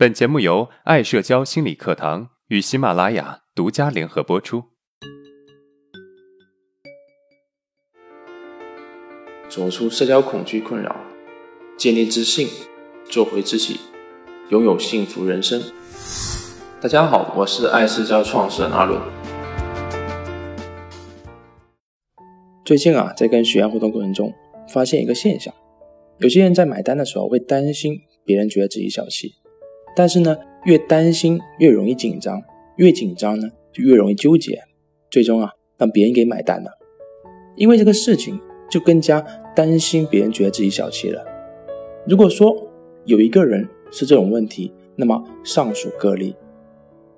[0.00, 4.64] 本节目由爱社交心理课堂与喜马拉雅独家联合播出。
[9.46, 10.96] 走出社交恐惧困扰，
[11.76, 12.48] 建立自信，
[13.10, 13.78] 做回自己，
[14.48, 15.62] 拥有幸福人生。
[16.80, 18.98] 大家好，我是爱社交创始人阿伦。
[22.64, 24.32] 最近啊，在跟学员互动过程中，
[24.72, 25.52] 发现一个现象：
[26.20, 29.34] 有些人在买单的时候会担心别人觉得自己小气，
[29.96, 32.42] 但是呢，越担心越容易紧张，
[32.76, 34.62] 越紧张呢就越容易纠结，
[35.10, 36.70] 最终啊让别人给买单了。
[37.56, 38.40] 因为这个事情，
[38.70, 39.20] 就更加
[39.54, 41.22] 担心别人觉得自己小气了。
[42.06, 42.54] 如果说
[43.04, 46.34] 有一个人是这种问题，那么尚属个例；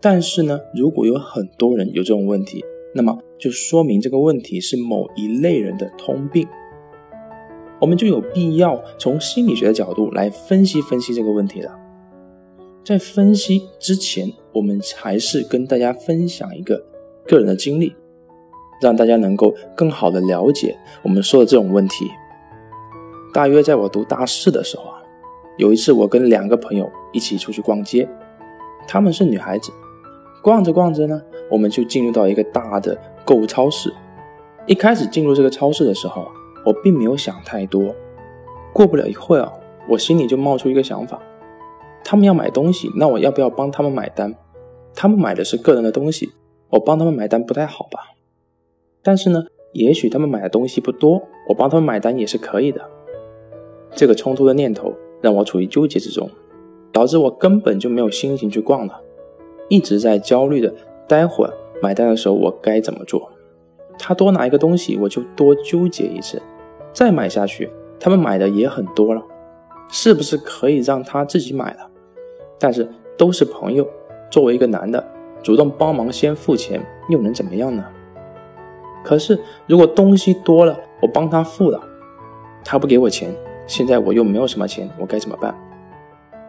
[0.00, 2.64] 但是呢，如果有很多人有这种问题，
[2.94, 6.46] 那么就说明这个问题是某一类人的通病，
[7.80, 11.87] 我们就有必要从心理学的角度来分析分析这个问题了。
[12.88, 16.82] 在分析之前，我们还是跟大家分享一个
[17.26, 17.94] 个人的经历，
[18.80, 22.06] 让大家能够更好的了解我们说的这种问题。
[23.34, 25.02] 大约在我读大四的时候啊，
[25.58, 28.08] 有一次我跟两个朋友一起出去逛街，
[28.86, 29.70] 她们是女孩子。
[30.42, 33.92] 逛着逛着呢，我们就进入到一个大的购物超市。
[34.64, 36.26] 一开始进入这个超市的时候，
[36.64, 37.94] 我并没有想太多。
[38.72, 39.52] 过不了一会儿啊，
[39.90, 41.20] 我心里就冒出一个想法：
[42.10, 44.34] 他们要买东西，那我要不要帮他们买单？
[44.94, 46.32] 他们买的是个人的东西，
[46.70, 48.00] 我帮他们买单不太好吧？
[49.02, 52.80] 但是呢，也许他们买的东西不多，我帮他们买单也是可以的。
[53.94, 56.30] 这个冲突的念头让我处于纠结之中，
[56.92, 59.02] 导致我根本就没有心情去逛了。
[59.68, 60.72] 一直在焦虑的，
[61.06, 63.30] 待会儿买单的时候我该怎么做？
[63.98, 66.40] 他多拿一个东西，我就多纠结一次。
[66.90, 67.68] 再买下去，
[68.00, 69.22] 他们买的也很多了，
[69.90, 71.87] 是不是可以让他自己买了？
[72.58, 73.86] 但是都是朋友，
[74.30, 75.04] 作为一个男的，
[75.42, 77.84] 主动帮忙先付钱，又能怎么样呢？
[79.04, 81.80] 可是如果东西多了，我帮他付了，
[82.64, 83.34] 他不给我钱，
[83.66, 85.54] 现在我又没有什么钱，我该怎么办？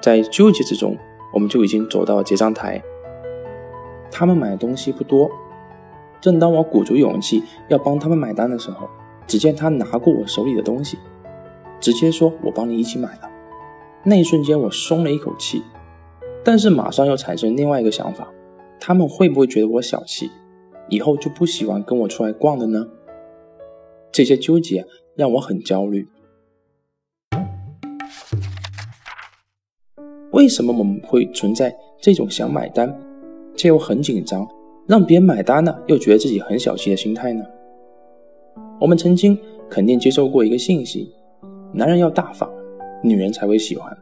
[0.00, 0.96] 在纠结之中，
[1.32, 2.82] 我们就已经走到结账台。
[4.10, 5.30] 他们买东西不多，
[6.20, 8.88] 正当我鼓足勇气要帮他们买单的时候，
[9.26, 10.98] 只见他拿过我手里的东西，
[11.80, 13.30] 直接说：“我帮你一起买了。”
[14.04, 15.62] 那一瞬间，我松了一口气，
[16.44, 18.30] 但是马上又产生另外一个想法：
[18.78, 20.30] 他们会不会觉得我小气，
[20.90, 22.86] 以后就不喜欢跟我出来逛了呢？
[24.12, 26.06] 这些纠结让我很焦虑。
[30.32, 32.94] 为什么我们会存在这种想买单？
[33.56, 34.46] 却又很紧张，
[34.86, 37.44] 让别人买单呢，又觉得自己很小气的心态呢？
[38.80, 39.38] 我们曾经
[39.70, 41.14] 肯定接受过一个信息：
[41.72, 42.50] 男人要大方，
[43.02, 43.96] 女人才会喜欢。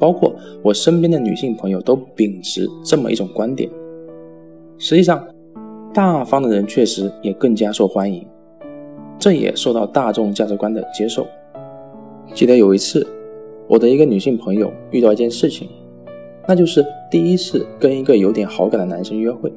[0.00, 3.70] 包括我身边的女性朋友都秉持这么一种观点。
[4.78, 5.22] 实际上，
[5.92, 8.26] 大方的人确实也更加受欢迎，
[9.18, 11.26] 这也受到大众价值观的接受。
[12.32, 13.06] 记得有一次，
[13.68, 15.68] 我的一个女性朋友遇到一件事情。
[16.48, 19.52] 那就是第一次跟一个有点好感的男生约会，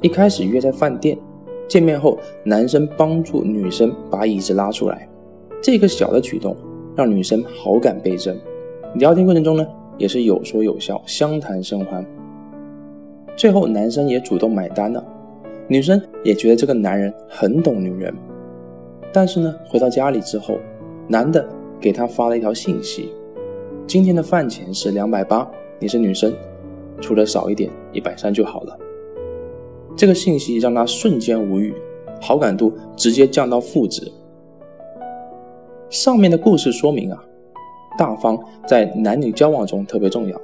[0.00, 1.16] 一开始约在饭店，
[1.68, 5.06] 见面后，男生帮助女生把椅子拉出来，
[5.60, 6.56] 这个小的举动
[6.96, 8.36] 让女生好感倍增。
[8.94, 9.66] 聊天过程中呢，
[9.96, 12.04] 也是有说有笑，相谈甚欢。
[13.34, 15.02] 最后男生也主动买单了，
[15.66, 18.12] 女生也觉得这个男人很懂女人。
[19.12, 20.58] 但是呢，回到家里之后，
[21.08, 21.46] 男的
[21.80, 23.10] 给她发了一条信息：
[23.86, 25.50] 今天的饭钱是两百八。
[25.78, 26.32] 你是女生，
[27.00, 28.78] 除了少一点一百三就好了。
[29.96, 31.74] 这个信息让他瞬间无语，
[32.20, 34.06] 好感度直接降到负值。
[35.90, 37.24] 上面的故事说明啊，
[37.98, 40.40] 大方在男女交往中特别重要。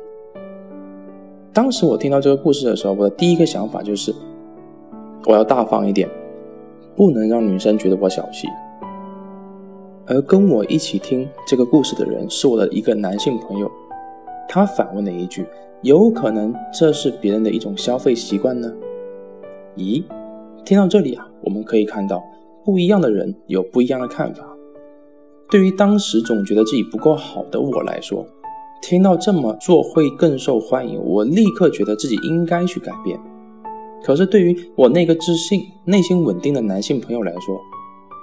[1.53, 4.15] 当时我听到这个故事的时候，我的第一个想法就是，
[5.27, 6.09] 我要大方一点，
[6.95, 8.47] 不能让女生觉得我小气。
[10.07, 13.71] 而跟我一起听这个故事的人是我的一个男性朋友。
[14.49, 15.45] 他反问了一句
[15.83, 18.73] ：“有可能这是别人的一种消费习惯呢？”
[19.77, 20.03] 咦，
[20.65, 22.25] 听到这里啊，我们可以看到，
[22.65, 24.48] 不一样的人有不一样的看法。
[25.51, 28.27] 对于当时总觉得自己不够好的我来说，
[28.83, 33.19] 听到这么做会更受欢迎，我立刻觉得自己应该去改变。
[34.05, 37.59] 可是对于我那个自信、内心稳定的男性朋友来说，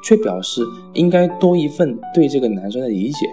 [0.03, 0.61] 却表示
[0.93, 3.27] 应该多一份对这个男生的理解。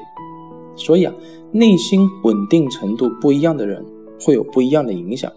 [0.75, 1.13] 所以啊，
[1.51, 3.85] 内心稳定程度不一样的人
[4.25, 5.31] 会有不一样的影响。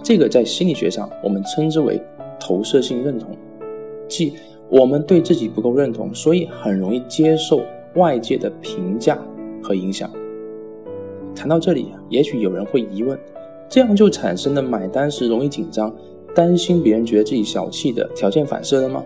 [0.00, 2.00] 这个在心理学上我们称之为
[2.38, 3.36] 投射性认同，
[4.08, 4.32] 即
[4.68, 7.62] 我们对自己不够认同，所以很容易接受
[7.94, 9.18] 外界的评价
[9.62, 10.10] 和影响。
[11.34, 13.18] 谈到这里，也许有人会疑问：
[13.68, 15.94] 这样就产生了买单时容易紧张、
[16.34, 19.04] 担心别人觉得自己小气的条件反射了吗？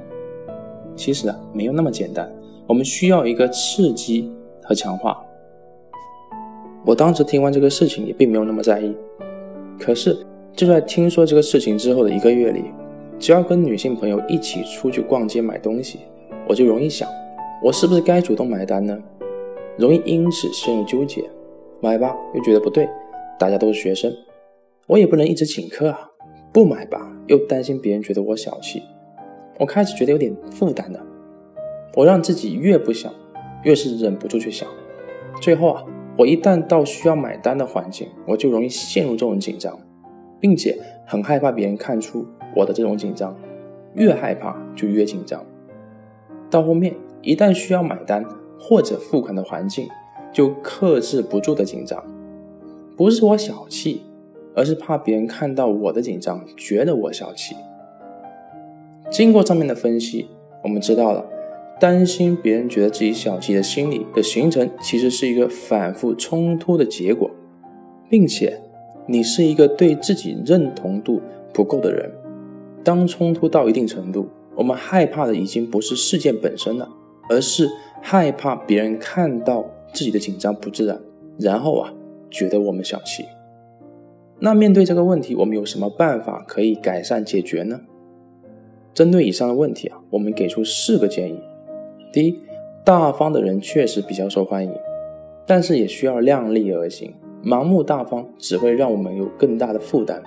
[0.97, 2.31] 其实啊，没有那么简单。
[2.67, 4.31] 我们需要一个刺激
[4.63, 5.21] 和强化。
[6.87, 8.95] 我当时听完这个事情也并没有那么在意，
[9.79, 10.17] 可是
[10.55, 12.65] 就在听说这个事情之后的一个月里，
[13.21, 16.01] 只要跟女性朋友一起出去逛街买东西，
[16.49, 17.07] 我就容易想，
[17.63, 18.99] 我是不是该主动买单呢？
[19.77, 21.23] 容易因此陷入纠结。
[21.83, 22.89] 买吧，又觉得不对，
[23.39, 24.11] 大家都是学生，
[24.87, 26.09] 我也不能一直请客啊。
[26.51, 28.83] 不买吧，又担心别人觉得我小气。
[29.59, 31.05] 我开始觉得有点负担了。
[31.95, 33.13] 我让自己越不想，
[33.65, 34.67] 越是忍不住去想。
[35.43, 35.85] 最后啊，
[36.17, 39.79] 我一旦到需要买单的环境，我就容易陷入这种紧张，
[40.41, 43.37] 并且很害怕别人看出我的这种紧张。
[43.95, 45.45] 越害怕就越紧张。
[46.49, 48.25] 到后面，一旦需要买单
[48.57, 49.89] 或者付款的环境，
[50.33, 52.01] 就克制不住的紧张，
[52.97, 54.03] 不是我小气，
[54.55, 57.57] 而是怕别人看到我的紧张，觉得我小气。
[59.11, 60.29] 经过上面的分析，
[60.63, 61.27] 我们知道了，
[61.81, 67.29] 担心别人觉得自己小气的心理的形成，其实是一个反复冲突的结果，
[68.09, 68.61] 并且
[69.07, 71.21] 你是一个对自己认同度
[71.53, 72.09] 不够的人。
[72.85, 76.89] 当冲突到一定程度，我们害怕的已经不是事件本身了，
[77.29, 77.69] 而是
[78.01, 79.65] 害怕别人看到。
[79.93, 81.01] 自己的紧张不自然，
[81.37, 81.93] 然后啊，
[82.31, 83.25] 觉得我们小气。
[84.39, 87.81] 那面对这个问题，我们有什么办法可以改善解决呢？
[88.95, 91.41] 针对以上的问题啊，我们给出四个建议。
[92.13, 92.39] 第一，
[92.85, 94.73] 大方的人确实比较受欢迎，
[95.45, 97.13] 但是也需要量力而行。
[97.45, 100.23] 盲目大方只会让我们有更大的负担。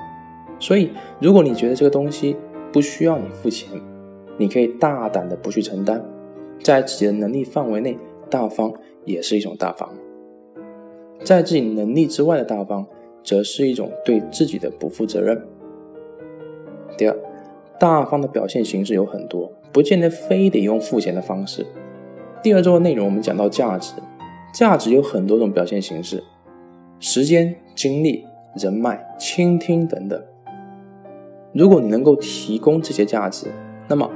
[0.63, 0.89] 所以，
[1.19, 2.37] 如果你觉得这个东西
[2.71, 3.67] 不需要你付钱，
[4.37, 6.01] 你可以大胆的不去承担，
[6.61, 7.97] 在自己的能力范围内
[8.29, 8.73] 大方。
[9.03, 9.89] 也是一种大方，
[11.25, 12.87] 在自己能力之外的大方，
[13.21, 15.45] 则是一种对自己的不负责任。
[16.97, 17.17] 第二，
[17.77, 21.65] 大方的表现形式有很多，不见得非得用付钱的方式。
[22.41, 23.91] 第二周的内容我们讲到价值，
[24.53, 26.23] 价值有很多种表现形式，
[27.01, 28.25] 时间、精力、
[28.55, 30.23] 人脉、倾听等等。
[31.53, 33.47] 如果你能够提供这些价值，
[33.87, 34.09] 那么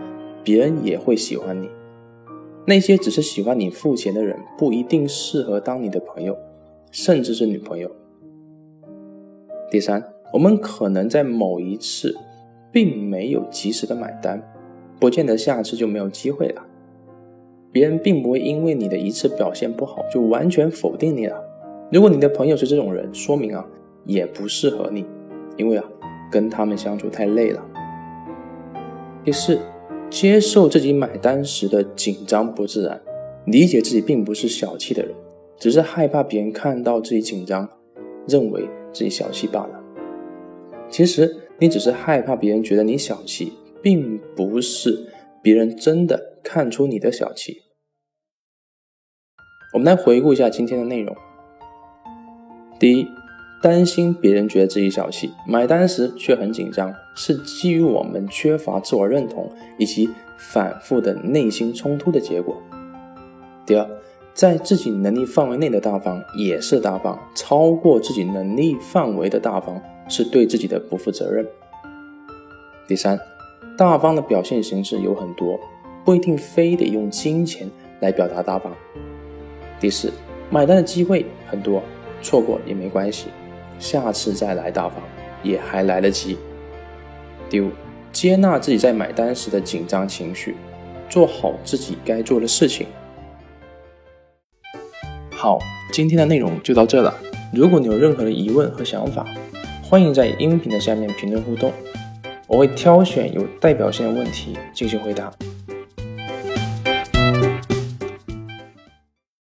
[0.44, 1.70] 别人也会喜欢你。
[2.66, 6.36] 那些只是喜欢你付钱的人，不一定适合当你的朋友，
[6.92, 7.92] 甚至是女朋友。
[9.70, 10.04] 第三，
[10.34, 12.18] 我们可能在某一次
[12.72, 14.42] 并没有及时的买单，
[15.00, 16.66] 不见得下次就没有机会了。
[17.72, 21.40] 别人并不会因为你的一次表现不好就完全否定你了。
[21.92, 23.66] 如果你的朋友是这种人，说明啊
[24.06, 25.06] 也不适合你，
[25.56, 25.86] 因为啊
[26.32, 27.66] 跟他们相处太累了。
[29.24, 29.60] 第四。
[30.10, 33.02] 接受自己买单时的紧张不自然，
[33.46, 35.14] 理解自己并不是小气的人，
[35.60, 37.70] 只是害怕别人看到自己紧张，
[38.26, 39.84] 认为自己小气罢了。
[40.90, 43.52] 其实你只是害怕别人觉得你小气，
[43.82, 47.64] 并不是别人真的看出你的小气。
[49.74, 51.14] 我们来回顾一下今天的内容。
[52.80, 53.06] 第一。
[53.62, 60.08] 担心别人觉得自己小气，买单时却很紧张，是基于我们缺乏自我认同以及
[60.38, 62.56] 反复的内心冲突的结果。
[63.66, 63.90] 第二，
[64.34, 71.46] 在自己能力范围内的大方也是大方，超过自己能力范围的大方是对自己的不负责任。
[72.88, 73.20] 第三，
[73.76, 75.60] 大方的表现形式有很多，
[76.06, 77.68] 不一定非得用金钱
[78.02, 78.72] 来表达大方。
[79.80, 80.14] 第四，
[80.52, 81.82] 买单的机会很多，
[82.22, 83.30] 错过也没关系。
[83.80, 85.02] 下次再来大方
[85.44, 86.38] 也还来得及。
[87.50, 87.72] 第五，
[88.12, 90.56] 接纳自己在买单时的紧张情绪，
[91.10, 92.88] 做好自己该做的事情。
[95.32, 95.60] 好，
[95.94, 97.14] 今天的内容就到这了。
[97.54, 99.26] 如果你有任何的疑问和想法，
[99.84, 101.72] 欢迎在音频的下面评论互动，
[102.48, 105.32] 我会挑选有代表性的问题进行回答。